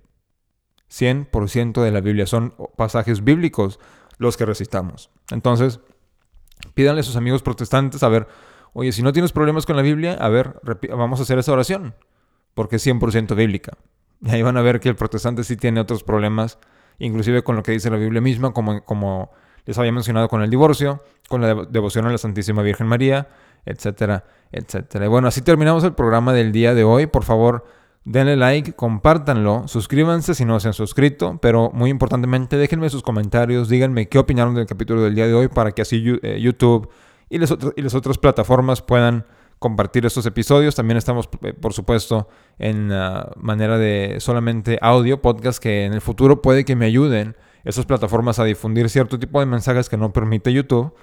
100% 0.89 1.81
de 1.81 1.91
la 1.91 1.99
Biblia. 1.99 2.25
Son 2.27 2.53
pasajes 2.77 3.23
bíblicos 3.23 3.79
los 4.17 4.37
que 4.37 4.45
recitamos. 4.45 5.09
Entonces, 5.31 5.79
pídanle 6.73 7.01
a 7.01 7.03
sus 7.03 7.15
amigos 7.15 7.41
protestantes, 7.41 8.03
a 8.03 8.09
ver, 8.09 8.27
oye, 8.73 8.91
si 8.91 9.01
no 9.01 9.13
tienes 9.13 9.31
problemas 9.31 9.65
con 9.65 9.75
la 9.75 9.81
Biblia, 9.81 10.13
a 10.13 10.29
ver, 10.29 10.59
vamos 10.95 11.19
a 11.19 11.23
hacer 11.23 11.39
esa 11.39 11.51
oración, 11.51 11.95
porque 12.53 12.75
es 12.75 12.85
100% 12.85 13.35
bíblica. 13.35 13.77
Y 14.21 14.29
ahí 14.29 14.41
van 14.41 14.57
a 14.57 14.61
ver 14.61 14.79
que 14.79 14.89
el 14.89 14.95
protestante 14.95 15.43
sí 15.43 15.55
tiene 15.55 15.79
otros 15.79 16.03
problemas, 16.03 16.59
inclusive 16.99 17.43
con 17.43 17.55
lo 17.55 17.63
que 17.63 17.71
dice 17.71 17.89
la 17.89 17.97
Biblia 17.97 18.21
misma, 18.21 18.51
como, 18.51 18.83
como 18.83 19.31
les 19.65 19.77
había 19.77 19.91
mencionado 19.91 20.27
con 20.27 20.41
el 20.41 20.49
divorcio, 20.49 21.03
con 21.27 21.41
la 21.41 21.53
devoción 21.65 22.05
a 22.07 22.11
la 22.11 22.17
Santísima 22.17 22.61
Virgen 22.61 22.87
María, 22.87 23.29
etcétera, 23.65 24.23
etcétera. 24.51 25.07
bueno, 25.07 25.27
así 25.27 25.41
terminamos 25.41 25.83
el 25.83 25.93
programa 25.93 26.33
del 26.33 26.51
día 26.51 26.73
de 26.73 26.83
hoy. 26.83 27.07
Por 27.07 27.23
favor, 27.23 27.65
denle 28.05 28.35
like, 28.35 28.73
compártanlo, 28.73 29.67
suscríbanse 29.67 30.33
si 30.33 30.45
no 30.45 30.59
se 30.59 30.69
han 30.69 30.73
suscrito, 30.73 31.37
pero 31.41 31.71
muy 31.73 31.89
importantemente 31.89 32.57
déjenme 32.57 32.89
sus 32.89 33.03
comentarios, 33.03 33.69
díganme 33.69 34.07
qué 34.07 34.19
opinaron 34.19 34.55
del 34.55 34.65
capítulo 34.65 35.01
del 35.01 35.15
día 35.15 35.27
de 35.27 35.33
hoy 35.33 35.47
para 35.47 35.71
que 35.71 35.81
así 35.81 36.03
eh, 36.23 36.39
YouTube 36.41 36.89
y 37.29 37.37
las, 37.37 37.51
otras, 37.51 37.73
y 37.75 37.81
las 37.81 37.93
otras 37.93 38.17
plataformas 38.17 38.81
puedan 38.81 39.25
compartir 39.59 40.05
estos 40.05 40.25
episodios. 40.25 40.75
También 40.75 40.97
estamos, 40.97 41.29
eh, 41.43 41.53
por 41.53 41.73
supuesto, 41.73 42.27
en 42.57 42.91
ah, 42.91 43.29
manera 43.35 43.77
de 43.77 44.15
solamente 44.19 44.79
audio, 44.81 45.21
podcast 45.21 45.61
que 45.61 45.85
en 45.85 45.93
el 45.93 46.01
futuro 46.01 46.41
puede 46.41 46.65
que 46.65 46.75
me 46.75 46.85
ayuden 46.85 47.35
esas 47.63 47.85
plataformas 47.85 48.39
a 48.39 48.45
difundir 48.45 48.89
cierto 48.89 49.19
tipo 49.19 49.39
de 49.39 49.45
mensajes 49.45 49.89
que 49.89 49.97
no 49.97 50.11
permite 50.13 50.51
YouTube, 50.53 50.93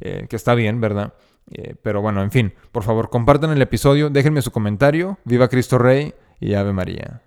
eh, 0.00 0.26
que 0.28 0.36
está 0.36 0.54
bien, 0.54 0.80
¿verdad? 0.80 1.14
Eh, 1.50 1.74
pero 1.82 2.02
bueno, 2.02 2.22
en 2.22 2.30
fin, 2.30 2.52
por 2.72 2.82
favor, 2.82 3.08
compartan 3.10 3.50
el 3.50 3.62
episodio, 3.62 4.10
déjenme 4.10 4.42
su 4.42 4.50
comentario. 4.50 5.18
Viva 5.24 5.48
Cristo 5.48 5.78
Rey 5.78 6.14
y 6.40 6.54
Ave 6.54 6.72
María. 6.72 7.22